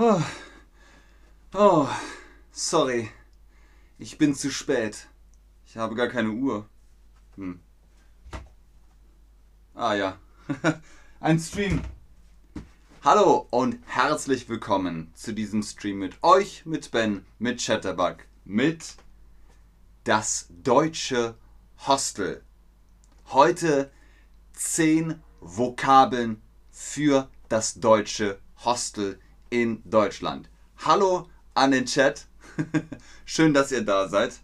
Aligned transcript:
Oh. 0.00 0.22
oh, 1.54 1.88
sorry. 2.52 3.10
Ich 3.98 4.16
bin 4.16 4.32
zu 4.32 4.48
spät. 4.48 5.08
Ich 5.66 5.76
habe 5.76 5.96
gar 5.96 6.06
keine 6.06 6.30
Uhr. 6.30 6.68
Hm. 7.34 7.58
Ah 9.74 9.94
ja, 9.94 10.16
ein 11.20 11.40
Stream. 11.40 11.82
Hallo 13.02 13.48
und 13.50 13.80
herzlich 13.86 14.48
willkommen 14.48 15.10
zu 15.16 15.34
diesem 15.34 15.64
Stream 15.64 15.98
mit 15.98 16.22
euch, 16.22 16.64
mit 16.64 16.92
Ben, 16.92 17.26
mit 17.40 17.60
Chatterbug, 17.60 18.18
mit 18.44 18.94
das 20.04 20.46
deutsche 20.62 21.36
Hostel. 21.88 22.44
Heute 23.32 23.90
10 24.52 25.20
Vokabeln 25.40 26.40
für 26.70 27.28
das 27.48 27.80
deutsche 27.80 28.38
Hostel 28.64 29.18
in 29.50 29.82
Deutschland. 29.84 30.48
Hallo 30.78 31.28
an 31.54 31.70
den 31.70 31.86
Chat. 31.86 32.26
Schön, 33.24 33.54
dass 33.54 33.72
ihr 33.72 33.82
da 33.82 34.08
seid. 34.08 34.40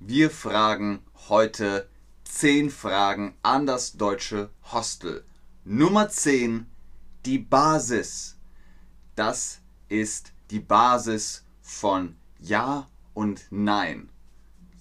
Wir 0.00 0.30
fragen 0.30 1.00
heute 1.28 1.88
10 2.24 2.70
Fragen 2.70 3.34
an 3.42 3.66
das 3.66 3.92
deutsche 3.92 4.50
Hostel. 4.72 5.24
Nummer 5.64 6.08
10, 6.08 6.66
die 7.26 7.38
Basis. 7.38 8.36
Das 9.16 9.60
ist 9.88 10.32
die 10.50 10.60
Basis 10.60 11.44
von 11.60 12.16
Ja 12.38 12.88
und 13.14 13.46
Nein. 13.50 14.08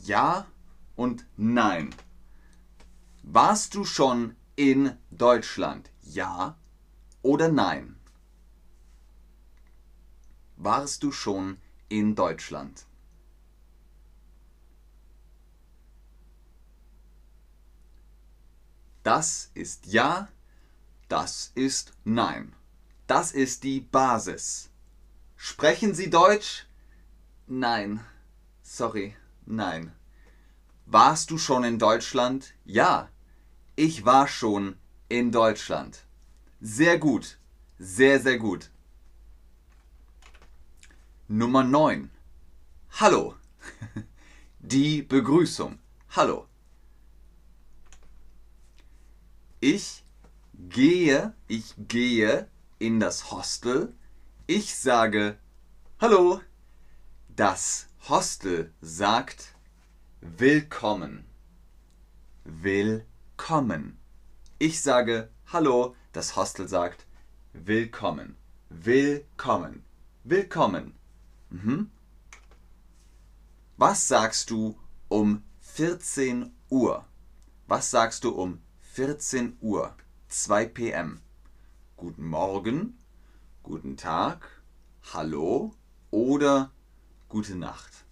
Ja 0.04 0.48
und 0.96 1.26
Nein. 1.36 1.94
Warst 3.24 3.76
du 3.76 3.84
schon 3.84 4.36
in 4.56 4.94
Deutschland? 5.12 5.90
Ja 6.02 6.56
oder 7.22 7.50
nein? 7.50 7.97
Warst 10.58 11.04
du 11.04 11.12
schon 11.12 11.58
in 11.88 12.16
Deutschland? 12.16 12.86
Das 19.04 19.52
ist 19.54 19.86
ja, 19.86 20.28
das 21.08 21.52
ist 21.54 21.94
nein. 22.04 22.54
Das 23.06 23.32
ist 23.32 23.64
die 23.64 23.80
Basis. 23.80 24.70
Sprechen 25.36 25.94
Sie 25.94 26.10
Deutsch? 26.10 26.66
Nein. 27.46 28.02
Sorry, 28.64 29.16
nein. 29.46 29.94
Warst 30.88 31.30
du 31.30 31.38
schon 31.38 31.64
in 31.64 31.78
Deutschland? 31.78 32.56
Ja. 32.66 33.10
Ich 33.76 34.06
war 34.06 34.28
schon 34.28 34.76
in 35.08 35.32
Deutschland. 35.32 36.06
Sehr 36.60 36.98
gut. 36.98 37.38
Sehr, 37.78 38.20
sehr 38.20 38.40
gut. 38.40 38.72
Nummer 41.30 41.62
9. 41.62 42.10
Hallo. 43.02 43.36
Die 44.60 45.02
Begrüßung. 45.02 45.78
Hallo. 46.12 46.48
Ich 49.60 50.06
gehe, 50.54 51.34
ich 51.50 51.76
gehe 51.78 52.48
in 52.80 53.02
das 53.02 53.30
Hostel. 53.30 53.94
Ich 54.46 54.74
sage 54.78 55.38
Hallo. 56.00 56.40
Das 57.36 57.90
Hostel 58.08 58.72
sagt 58.80 59.54
Willkommen. 60.22 61.26
Willkommen. 62.46 64.00
Ich 64.60 64.82
sage 64.82 65.30
Hallo. 65.48 65.94
Das 66.14 66.38
Hostel 66.38 66.70
sagt 66.70 67.06
Willkommen. 67.52 68.38
Willkommen. 68.70 69.84
Willkommen. 70.24 70.97
Mhm. 71.50 71.90
Was 73.78 74.08
sagst 74.08 74.50
du 74.50 74.78
um 75.08 75.44
14 75.62 76.52
Uhr? 76.70 77.06
Was 77.68 77.92
sagst 77.92 78.24
du 78.24 78.32
um 78.32 78.60
14 78.94 79.58
Uhr? 79.62 79.96
2 80.30 80.66
p.m. 80.66 81.22
Guten 81.96 82.28
Morgen, 82.28 82.98
guten 83.64 83.96
Tag, 83.98 84.50
Hallo 85.14 85.74
oder 86.12 86.72
gute 87.30 87.56
Nacht. 87.56 88.06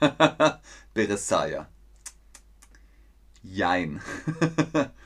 Beresaya. 0.94 1.68
Jein. 3.42 4.02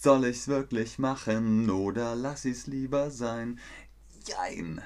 Soll 0.00 0.26
ich's 0.26 0.46
wirklich 0.46 0.98
machen 0.98 1.70
oder 1.70 2.14
lass 2.14 2.44
ich's 2.44 2.66
lieber 2.66 3.10
sein? 3.10 3.58
Jein. 4.24 4.82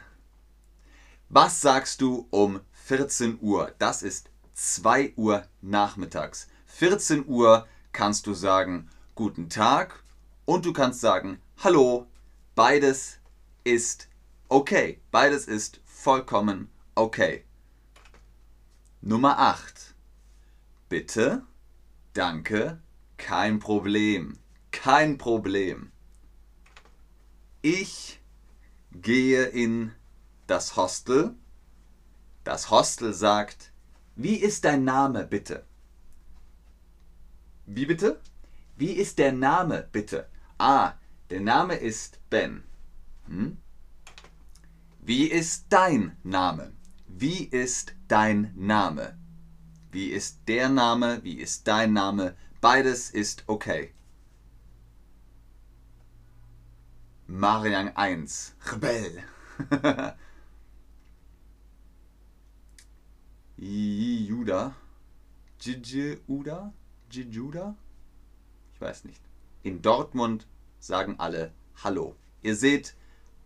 Was 1.28 1.60
sagst 1.60 2.00
du 2.00 2.26
um 2.30 2.60
14 2.72 3.38
Uhr? 3.40 3.74
Das 3.78 4.02
ist 4.02 4.30
2 4.54 5.14
Uhr 5.16 5.46
nachmittags. 5.60 6.48
14 6.66 7.26
Uhr 7.26 7.66
kannst 7.92 8.26
du 8.26 8.34
sagen 8.34 8.88
Guten 9.14 9.50
Tag 9.50 10.02
und 10.44 10.64
du 10.64 10.72
kannst 10.72 11.00
sagen 11.00 11.40
Hallo. 11.58 12.06
Beides 12.54 13.18
ist 13.64 14.08
okay. 14.48 15.00
Beides 15.10 15.46
ist 15.46 15.80
vollkommen 15.84 16.70
okay. 16.94 17.44
Nummer 19.02 19.38
8. 19.38 19.94
Bitte, 20.88 21.42
danke, 22.12 22.80
kein 23.16 23.58
Problem. 23.58 24.38
Kein 24.82 25.18
Problem. 25.18 25.92
Ich 27.60 28.18
gehe 28.92 29.44
in 29.44 29.92
das 30.46 30.74
Hostel. 30.74 31.34
Das 32.44 32.70
Hostel 32.70 33.12
sagt, 33.12 33.74
wie 34.16 34.36
ist 34.36 34.64
dein 34.64 34.84
Name 34.84 35.26
bitte? 35.26 35.66
Wie 37.66 37.84
bitte? 37.84 38.22
Wie 38.78 38.92
ist 38.92 39.18
der 39.18 39.32
Name 39.32 39.86
bitte? 39.92 40.30
Ah, 40.56 40.94
der 41.28 41.40
Name 41.40 41.74
ist 41.74 42.18
Ben. 42.30 42.64
Hm? 43.26 43.58
Wie 45.02 45.26
ist 45.26 45.66
dein 45.68 46.16
Name? 46.22 46.72
Wie 47.06 47.44
ist 47.44 47.92
dein 48.08 48.54
Name? 48.56 49.18
Wie 49.92 50.06
ist 50.06 50.38
der 50.48 50.70
Name? 50.70 51.22
Wie 51.22 51.34
ist 51.34 51.68
dein 51.68 51.92
Name? 51.92 52.34
Beides 52.62 53.10
ist 53.10 53.44
okay. 53.46 53.92
Marian 57.30 57.92
1. 57.94 58.54
Rebell. 58.72 59.22
Juda. 63.56 64.74
Jijuda? 65.60 66.72
Jijuda? 67.08 67.76
Ich 68.74 68.80
weiß 68.80 69.04
nicht. 69.04 69.22
In 69.62 69.80
Dortmund 69.80 70.48
sagen 70.80 71.20
alle 71.20 71.52
Hallo. 71.84 72.16
Ihr 72.42 72.56
seht, 72.56 72.96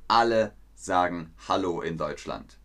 alle 0.09 0.55
sagen 0.75 1.35
Hallo 1.47 1.83
in 1.83 1.99
Deutschland. 1.99 2.59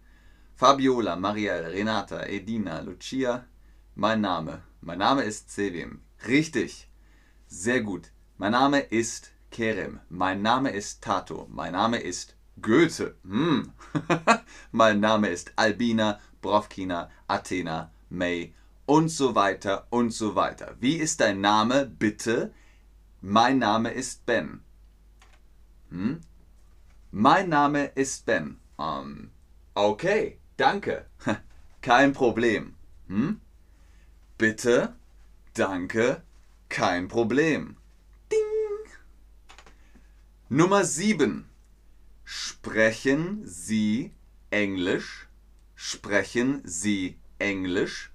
Fabiola, 0.56 1.18
Marielle, 1.18 1.74
Renata, 1.74 2.28
Edina, 2.28 2.80
Lucia. 2.80 3.46
Mein 3.94 4.22
Name. 4.22 4.64
Mein 4.80 5.00
Name 5.00 5.24
ist 5.24 5.52
Sevim. 5.52 6.00
Richtig. 6.26 6.90
Sehr 7.48 7.82
gut. 7.82 8.14
Mein 8.38 8.54
Name 8.54 8.80
ist 8.80 9.34
Kerem. 9.52 10.00
Mein 10.10 10.42
Name 10.42 10.72
ist 10.72 11.02
Tato. 11.04 11.48
Mein 11.50 11.74
Name 11.74 11.98
ist 11.98 12.36
Goethe. 12.62 13.16
Hm. 13.24 13.72
mein 14.72 15.00
Name 15.00 15.30
ist 15.30 15.54
Albina, 15.56 16.20
Brovkina, 16.42 17.10
Athena, 17.28 17.92
May 18.10 18.54
und 18.86 19.10
so 19.10 19.36
weiter 19.36 19.88
und 19.90 20.12
so 20.12 20.36
weiter. 20.36 20.76
Wie 20.80 20.96
ist 20.96 21.20
dein 21.22 21.42
Name, 21.42 21.86
bitte? 21.86 22.54
Mein 23.22 23.60
Name 23.60 23.92
ist 23.92 24.26
Ben. 24.26 24.62
Hm? 25.90 26.22
Mein 27.12 27.50
Name 27.50 27.86
ist 27.96 28.26
Ben. 28.26 28.58
Um, 28.78 29.30
okay, 29.76 30.40
danke. 30.58 31.06
Kein 31.82 32.14
Problem. 32.14 32.76
Hm? 33.08 33.42
Bitte, 34.38 34.96
danke, 35.54 36.22
kein 36.70 37.10
Problem. 37.10 37.76
Nummer 40.52 40.84
7. 40.84 41.48
Sprechen 42.24 43.46
Sie 43.46 44.16
Englisch? 44.50 45.28
Sprechen 45.76 46.62
Sie 46.64 47.20
Englisch? 47.38 48.10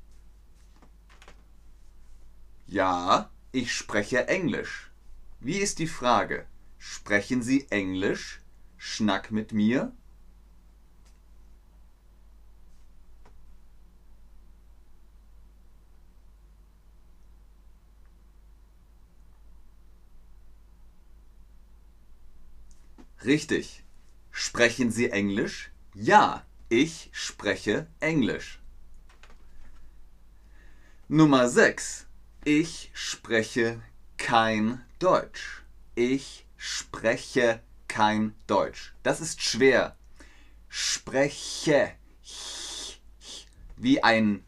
Ja, 2.66 3.31
ich 3.52 3.72
spreche 3.72 4.26
Englisch. 4.26 4.90
Wie 5.38 5.58
ist 5.58 5.78
die 5.78 5.86
Frage? 5.86 6.44
Sprechen 6.76 7.40
Sie 7.40 7.69
Englisch? 7.70 8.40
Schnack 8.78 9.31
mit 9.31 9.52
mir? 9.52 9.92
Richtig. 23.24 23.82
Sprechen 24.30 24.90
Sie 24.90 25.10
Englisch? 25.10 25.70
Ja, 25.94 26.44
ich 26.68 27.08
spreche 27.12 27.86
Englisch. 28.00 28.60
Nummer 31.08 31.48
6. 31.48 32.06
Ich 32.44 32.90
spreche 32.92 33.80
kein 34.18 34.84
Deutsch. 34.98 35.62
Ich 35.94 36.46
spreche 36.56 37.62
kein 37.88 38.34
Deutsch. 38.46 38.94
Das 39.02 39.20
ist 39.20 39.40
schwer. 39.40 39.96
Spreche. 40.68 41.92
Wie 43.76 44.02
ein, 44.02 44.44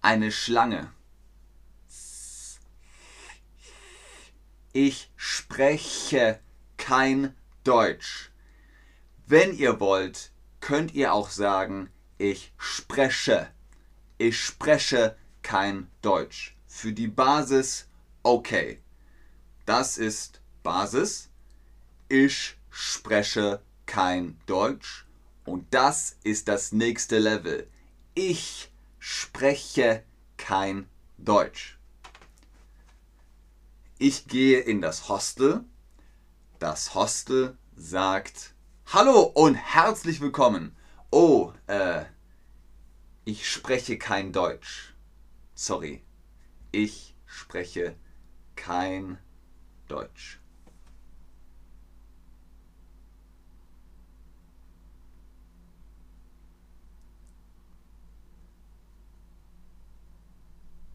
eine 0.00 0.32
Schlange. 0.32 0.90
Ich 4.72 5.12
spreche 5.16 6.40
kein 6.76 7.36
Deutsch. 7.64 8.30
Wenn 9.26 9.56
ihr 9.56 9.80
wollt, 9.80 10.30
könnt 10.60 10.94
ihr 10.94 11.12
auch 11.14 11.30
sagen, 11.30 11.90
ich 12.18 12.52
spreche. 12.58 13.48
Ich 14.18 14.38
spreche 14.38 15.16
kein 15.42 15.90
Deutsch. 16.02 16.56
Für 16.66 16.92
die 16.92 17.08
Basis 17.08 17.88
okay. 18.22 18.80
Das 19.64 19.98
ist 19.98 20.40
Basis. 20.62 21.30
Ich 22.08 22.56
spreche 22.70 23.60
kein 23.86 24.38
Deutsch. 24.46 25.06
Und 25.44 25.72
das 25.72 26.16
ist 26.22 26.48
das 26.48 26.72
nächste 26.72 27.18
Level. 27.18 27.68
Ich 28.14 28.70
spreche 28.98 30.02
kein 30.36 30.88
Deutsch. 31.18 31.78
Ich 33.98 34.26
gehe 34.26 34.60
in 34.60 34.80
das 34.80 35.08
Hostel. 35.08 35.64
Das 36.64 36.94
Hostel 36.94 37.58
sagt 37.76 38.54
Hallo 38.86 39.20
und 39.20 39.54
herzlich 39.54 40.22
willkommen. 40.22 40.74
Oh, 41.10 41.52
äh, 41.66 42.06
ich 43.26 43.50
spreche 43.50 43.98
kein 43.98 44.32
Deutsch. 44.32 44.94
Sorry. 45.54 46.02
Ich 46.72 47.14
spreche 47.26 47.96
kein 48.56 49.18
Deutsch. 49.88 50.40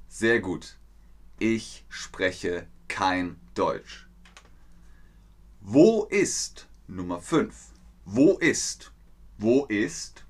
Sehr 0.07 0.39
gut. 0.39 0.79
Ich 1.37 1.85
spreche 1.89 2.65
kein 2.87 3.39
Deutsch. 3.53 4.08
Wo 5.61 6.05
ist 6.05 6.69
Nummer 6.87 7.19
5? 7.19 7.73
Wo 8.05 8.37
ist? 8.37 8.93
Wo 9.37 9.65
ist 9.65 10.25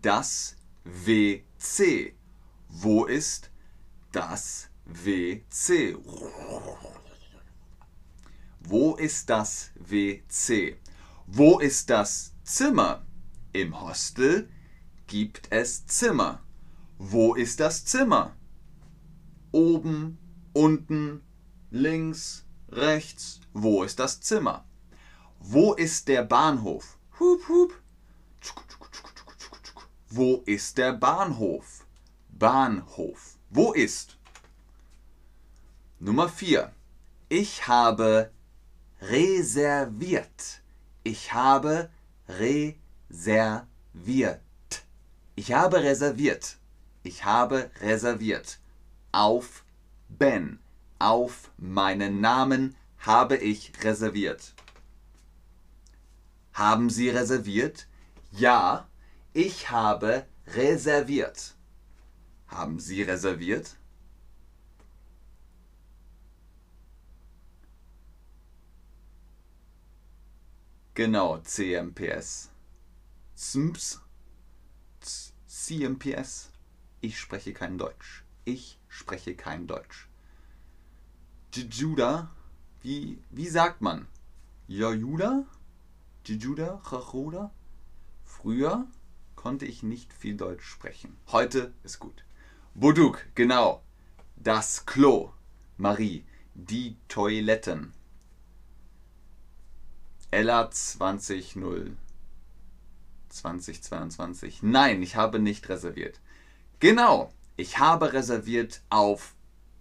das 0.00 0.56
WC? 0.84 2.14
Wo 2.68 3.04
ist 3.04 3.50
das 4.10 4.70
WC? 4.86 5.96
Wo 8.60 8.94
ist 8.96 9.28
das 9.28 9.70
WC? 9.76 10.76
Wo 11.26 11.58
ist 11.58 11.90
das 11.90 12.32
Zimmer? 12.42 13.06
Im 13.52 13.78
Hostel 13.78 14.48
gibt 15.06 15.46
es 15.50 15.86
Zimmer. 15.86 16.42
Wo 16.98 17.34
ist 17.34 17.60
das 17.60 17.84
Zimmer? 17.84 18.34
Oben, 19.52 20.18
unten, 20.54 21.20
links, 21.70 22.43
rechts. 22.76 23.40
Wo 23.52 23.84
ist 23.84 23.98
das 23.98 24.20
Zimmer? 24.20 24.64
Wo 25.38 25.74
ist 25.74 26.08
der 26.08 26.24
Bahnhof? 26.24 26.98
Hup, 27.18 27.48
hup. 27.48 27.72
Wo 30.08 30.42
ist 30.46 30.78
der 30.78 30.92
Bahnhof? 30.92 31.86
Bahnhof. 32.30 33.38
Wo 33.50 33.72
ist? 33.72 34.16
Nummer 35.98 36.28
4. 36.28 36.72
Ich 37.28 37.68
habe 37.68 38.30
reserviert. 39.00 40.62
Ich 41.02 41.32
habe 41.32 41.90
reserviert. 42.28 44.44
Ich 45.36 45.52
habe 45.52 45.82
reserviert. 45.82 46.58
Ich 47.02 47.24
habe 47.24 47.70
reserviert. 47.80 48.58
Auf 49.12 49.64
Ben. 50.08 50.58
Auf 51.04 51.50
meinen 51.58 52.22
Namen 52.22 52.76
habe 52.96 53.36
ich 53.36 53.72
reserviert. 53.84 54.54
Haben 56.54 56.88
Sie 56.88 57.10
reserviert? 57.10 57.88
Ja, 58.30 58.88
ich 59.34 59.70
habe 59.70 60.24
reserviert. 60.46 61.56
Haben 62.46 62.80
Sie 62.80 63.02
reserviert? 63.02 63.76
Genau, 70.94 71.36
CMPS. 71.36 72.50
ZMPS. 73.34 74.00
CMPS. 75.46 76.50
Ich 77.02 77.18
spreche 77.20 77.52
kein 77.52 77.76
Deutsch. 77.76 78.24
Ich 78.46 78.78
spreche 78.88 79.36
kein 79.36 79.66
Deutsch. 79.66 80.08
Juda, 81.62 82.30
wie, 82.82 83.18
wie 83.30 83.48
sagt 83.48 83.80
man? 83.80 84.06
Jajuda? 84.66 85.44
Jijuda? 86.24 86.80
Chachuda? 86.88 87.50
Früher 88.24 88.86
konnte 89.36 89.66
ich 89.66 89.82
nicht 89.82 90.12
viel 90.12 90.36
Deutsch 90.36 90.64
sprechen. 90.64 91.16
Heute 91.30 91.72
ist 91.82 91.98
gut. 91.98 92.24
Buduk, 92.74 93.24
genau. 93.34 93.82
Das 94.36 94.86
Klo. 94.86 95.32
Marie. 95.76 96.24
Die 96.54 96.96
Toiletten. 97.08 97.92
Ella 100.30 100.70
20 100.70 101.56
2022. 103.28 104.62
Nein, 104.62 105.02
ich 105.02 105.16
habe 105.16 105.38
nicht 105.38 105.68
reserviert. 105.68 106.20
Genau, 106.80 107.32
ich 107.56 107.78
habe 107.78 108.12
reserviert 108.12 108.82
auf 108.90 109.34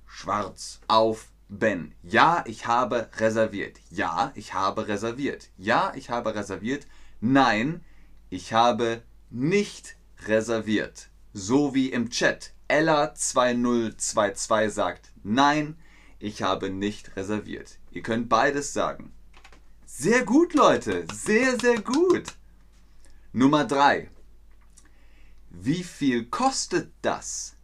Schwarz, 0.06 0.80
auf 0.88 1.33
Ben. 1.50 1.94
Ja, 2.02 2.44
ich 2.48 2.68
habe 2.68 3.10
reserviert. 3.18 3.80
Ja, 3.90 4.32
ich 4.36 4.54
habe 4.54 4.88
reserviert. 4.88 5.50
Ja, 5.58 5.94
ich 5.96 6.10
habe 6.10 6.36
reserviert. 6.36 6.88
Nein, 7.22 7.84
ich 8.30 8.54
habe 8.54 9.04
nicht 9.30 9.98
reserviert. 10.26 11.10
So 11.34 11.74
wie 11.74 11.90
im 11.90 12.10
Chat. 12.10 12.54
Ella 12.68 13.14
2022 13.14 14.74
sagt 14.74 15.12
Nein, 15.24 15.78
ich 16.20 16.42
habe 16.42 16.70
nicht 16.70 17.16
reserviert. 17.16 17.80
Ihr 17.92 18.02
könnt 18.02 18.30
beides 18.30 18.74
sagen. 18.74 19.14
Sehr 19.86 20.24
gut, 20.26 20.54
Leute. 20.54 21.06
Sehr, 21.14 21.60
sehr 21.60 21.82
gut. 21.82 22.34
Nummer 23.32 23.66
3. 23.66 24.10
Wie 25.50 25.84
viel 25.84 26.26
kostet 26.26 26.92
das? 27.04 27.56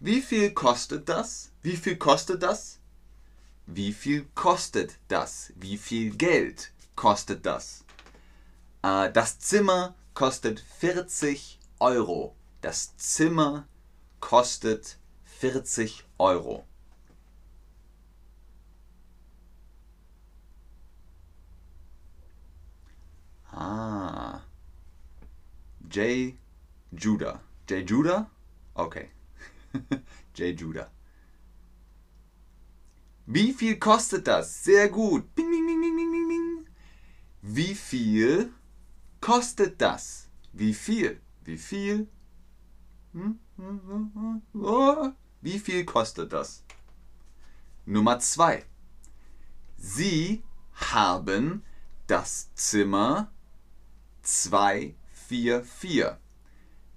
Wie 0.00 0.20
viel 0.20 0.50
kostet 0.50 1.08
das? 1.08 1.52
Wie 1.62 1.76
viel 1.76 1.96
kostet 1.96 2.42
das? 2.42 2.77
Wie 3.70 3.92
viel 3.92 4.24
kostet 4.34 4.98
das? 5.08 5.52
Wie 5.56 5.76
viel 5.76 6.16
Geld 6.16 6.72
kostet 6.96 7.44
das? 7.44 7.84
Äh, 8.82 9.12
das 9.12 9.40
Zimmer 9.40 9.94
kostet 10.14 10.60
40 10.78 11.58
Euro. 11.78 12.34
Das 12.62 12.96
Zimmer 12.96 13.68
kostet 14.20 14.96
40 15.24 16.06
Euro. 16.16 16.64
Ah. 23.52 24.40
J. 25.90 26.38
Judah. 26.90 27.42
J. 27.68 27.86
Judah? 27.86 28.30
Okay. 28.74 29.10
J. 30.34 30.58
Judah. 30.58 30.88
Wie 33.30 33.52
viel 33.52 33.78
kostet 33.78 34.26
das? 34.26 34.64
Sehr 34.64 34.88
gut. 34.88 35.34
Bing, 35.34 35.50
bing, 35.50 35.66
bing, 35.66 35.80
bing, 35.82 35.96
bing, 35.96 36.28
bing. 36.28 36.66
Wie 37.42 37.74
viel 37.74 38.54
kostet 39.20 39.78
das? 39.82 40.30
Wie 40.54 40.72
viel? 40.72 41.20
Wie 41.44 41.58
viel? 41.58 42.08
Hm? 43.12 43.38
Oh. 44.54 45.10
Wie 45.42 45.58
viel 45.58 45.84
kostet 45.84 46.32
das? 46.32 46.64
Nummer 47.84 48.18
zwei. 48.18 48.64
Sie 49.76 50.42
haben 50.72 51.62
das 52.06 52.54
Zimmer 52.54 53.30
244. 54.22 56.16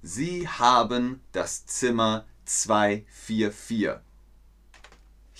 Sie 0.01 0.47
haben 0.47 1.19
das 1.33 1.65
Zimmer 1.65 2.25
244. 2.45 3.99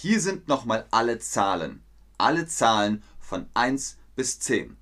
Hier 0.02 0.20
sind 0.20 0.48
nochmal 0.48 0.88
alle 0.90 1.20
Zahlen. 1.20 1.84
Alle 2.18 2.48
Zahlen 2.48 3.04
von 3.20 3.46
1 3.54 3.98
bis 4.16 4.40
10. 4.40 4.76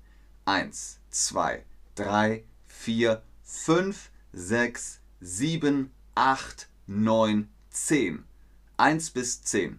1, 0.46 0.98
2, 1.10 1.62
3, 1.96 2.42
4, 2.66 3.22
5, 3.42 4.10
6, 4.32 5.00
7, 5.20 5.90
8, 6.14 6.70
9, 6.86 7.50
10. 7.68 8.24
1 8.78 9.10
bis 9.10 9.42
10. 9.42 9.78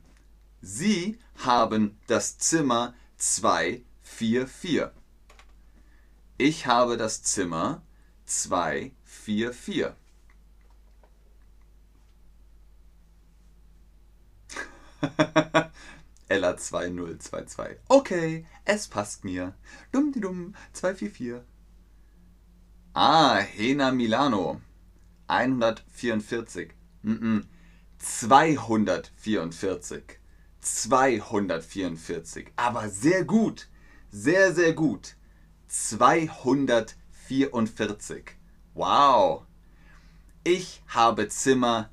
Sie 0.62 1.18
haben 1.44 1.98
das 2.06 2.38
Zimmer 2.38 2.94
244. 3.18 4.92
Ich 6.38 6.68
habe 6.68 6.98
das 6.98 7.24
Zimmer 7.24 7.82
244. 8.28 9.96
Ella 16.30 16.56
2022. 16.56 17.78
Okay, 17.88 18.46
es 18.66 18.88
passt 18.88 19.26
mir. 19.26 19.54
Dumm 19.92 20.12
die 20.12 20.22
dumm 20.22 20.56
244. 20.74 21.42
Ah, 22.94 23.40
Hena 23.40 23.92
Milano. 23.92 24.62
144. 25.28 26.74
Mm 27.04 27.14
-mm. 27.14 27.44
244. 28.00 30.20
244. 30.62 32.52
Aber 32.56 32.90
sehr 32.90 33.26
gut. 33.26 33.68
Sehr, 34.12 34.54
sehr 34.54 34.74
gut. 34.74 35.16
244. 35.68 38.38
Wow. 38.74 39.46
Ich 40.44 40.82
habe 40.88 41.28
Zimmer 41.30 41.92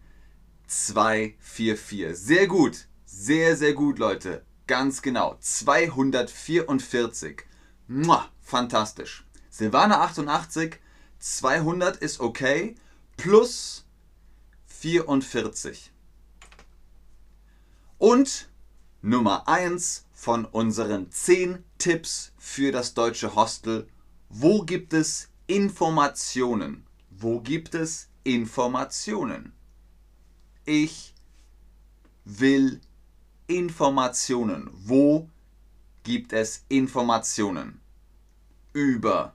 244. 0.67 2.17
Sehr 2.17 2.47
gut. 2.47 2.89
Sehr, 3.21 3.57
sehr 3.57 3.75
gut, 3.75 3.99
Leute. 3.99 4.45
Ganz 4.69 5.03
genau. 5.03 5.37
244. 5.41 7.43
Mua, 7.89 8.29
fantastisch. 8.41 9.27
Silvana 9.51 10.03
88. 10.03 10.79
200 11.19 11.97
ist 11.97 12.21
okay. 12.21 12.77
Plus 13.17 13.85
44. 14.67 15.91
Und 17.99 18.49
Nummer 19.03 19.49
1 19.49 20.07
von 20.13 20.45
unseren 20.45 21.11
10 21.11 21.65
Tipps 21.79 22.31
für 22.39 22.71
das 22.71 22.95
deutsche 22.95 23.35
Hostel. 23.35 23.89
Wo 24.29 24.63
gibt 24.63 24.93
es 24.93 25.29
Informationen? 25.49 26.87
Wo 27.11 27.41
gibt 27.41 27.75
es 27.75 28.11
Informationen? 28.23 29.55
Ich 30.65 31.17
will 32.25 32.81
Informationen. 33.49 34.71
Wo 34.85 35.29
gibt 36.03 36.35
es 36.35 36.67
Informationen? 36.69 37.81
Über 38.75 39.33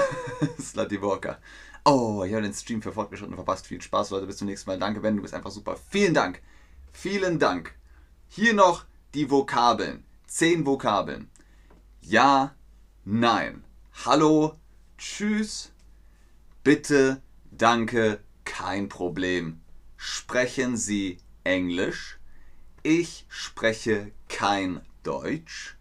Slutty 0.59 1.02
Walker. 1.02 1.38
Oh, 1.84 2.22
ich 2.25 2.32
habe 2.32 2.42
den 2.42 2.52
Stream 2.52 2.82
für 2.82 2.92
Fortgeschritten 2.92 3.34
verpasst. 3.34 3.66
Viel 3.66 3.80
Spaß, 3.80 4.10
Leute. 4.10 4.26
Bis 4.26 4.37
zum 4.37 4.49
nächsten 4.49 4.68
Mal. 4.70 4.78
Danke, 4.78 5.00
Ben. 5.00 5.16
Du 5.16 5.22
bist 5.22 5.34
einfach 5.34 5.50
super. 5.50 5.76
Vielen 5.90 6.14
Dank. 6.14 6.42
Vielen 6.92 7.38
Dank. 7.38 7.75
Hier 8.28 8.54
noch 8.54 8.84
die 9.14 9.30
Vokabeln. 9.30 10.04
Zehn 10.26 10.66
Vokabeln. 10.66 11.30
Ja, 12.00 12.54
nein. 13.04 13.64
Hallo, 14.06 14.58
tschüss, 14.96 15.72
bitte, 16.64 17.20
danke, 17.50 18.20
kein 18.44 18.88
Problem. 18.88 19.60
Sprechen 19.96 20.78
Sie 20.78 21.18
Englisch? 21.44 22.18
Ich 22.82 23.26
spreche 23.28 24.12
kein 24.28 24.80
Deutsch. 25.02 25.76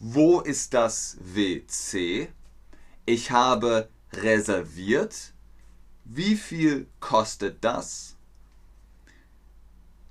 Wo 0.00 0.40
ist 0.40 0.74
das 0.74 1.18
WC? 1.20 2.32
Ich 3.04 3.30
habe 3.30 3.88
reserviert. 4.22 5.32
Wie 6.04 6.36
viel 6.36 6.86
kostet 7.00 7.64
das? 7.64 8.16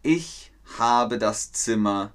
Ich 0.01 0.51
habe 0.77 1.17
das 1.17 1.51
Zimmer 1.51 2.13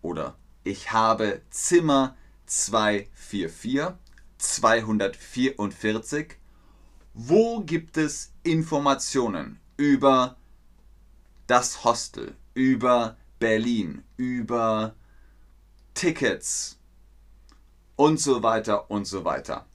oder 0.00 0.36
ich 0.64 0.92
habe 0.92 1.42
Zimmer 1.50 2.16
244, 2.46 3.94
244. 4.38 6.36
Wo 7.14 7.60
gibt 7.60 7.96
es 7.96 8.32
Informationen 8.42 9.60
über 9.76 10.36
das 11.46 11.84
Hostel, 11.84 12.36
über 12.54 13.16
Berlin, 13.38 14.04
über 14.16 14.94
Tickets 15.94 16.78
und 17.96 18.20
so 18.20 18.42
weiter 18.42 18.90
und 18.90 19.06
so 19.06 19.24
weiter. 19.24 19.66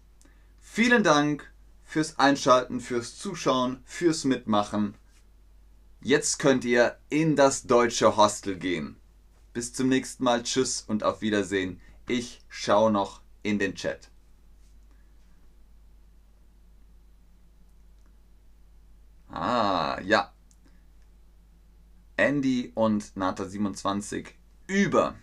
Vielen 0.59 1.03
Dank 1.03 1.51
fürs 1.87 2.19
Einschalten, 2.19 2.81
fürs 2.81 3.17
Zuschauen, 3.17 3.81
fürs 3.85 4.25
Mitmachen. 4.25 4.93
Jetzt 6.01 6.37
könnt 6.37 6.65
ihr 6.65 6.99
in 7.09 7.35
das 7.35 7.63
deutsche 7.63 8.17
Hostel 8.17 8.57
gehen. 8.57 8.97
Bis 9.53 9.73
zum 9.73 9.87
nächsten 9.87 10.23
Mal. 10.25 10.43
Tschüss 10.43 10.83
und 10.85 11.03
auf 11.03 11.21
Wiedersehen. 11.21 11.79
Ich 12.07 12.41
schaue 12.49 12.91
noch 12.91 13.21
in 13.41 13.57
den 13.57 13.73
Chat. 13.73 14.11
Ah, 19.29 19.99
ja. 20.03 20.33
Andy 22.17 22.71
und 22.75 23.03
Nata27 23.15 24.27
über, 24.67 25.15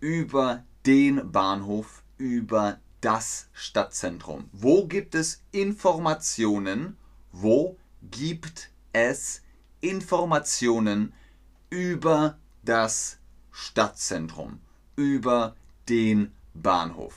über 0.00 0.64
den 0.84 1.32
Bahnhof, 1.32 2.02
über 2.18 2.78
das 3.00 3.48
Stadtzentrum. 3.52 4.48
Wo 4.52 4.86
gibt 4.86 5.14
es 5.14 5.42
Informationen? 5.52 6.96
Wo 7.32 7.76
gibt 8.02 8.70
es 8.92 9.42
Informationen 9.80 11.12
über 11.70 12.38
das 12.62 13.18
Stadtzentrum? 13.50 14.60
Über 14.96 15.54
den 15.88 16.32
Bahnhof? 16.54 17.14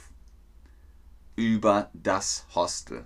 Über 1.36 1.90
das 1.94 2.46
Hostel? 2.54 3.06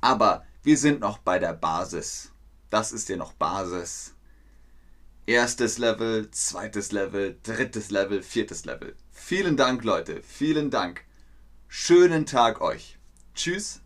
Aber 0.00 0.44
wir 0.62 0.76
sind 0.76 1.00
noch 1.00 1.18
bei 1.18 1.38
der 1.38 1.54
Basis. 1.54 2.32
Das 2.70 2.92
ist 2.92 3.08
ja 3.08 3.16
noch 3.16 3.32
Basis. 3.32 4.14
Erstes 5.26 5.78
Level, 5.78 6.30
zweites 6.30 6.92
Level, 6.92 7.38
drittes 7.42 7.90
Level, 7.90 8.22
viertes 8.22 8.64
Level. 8.64 8.94
Vielen 9.12 9.56
Dank, 9.56 9.82
Leute. 9.82 10.22
Vielen 10.22 10.70
Dank. 10.70 11.04
Schönen 11.68 12.26
Tag 12.26 12.60
euch. 12.60 12.98
Tschüss. 13.34 13.80